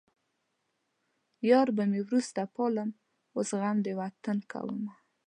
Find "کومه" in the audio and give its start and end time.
4.51-4.93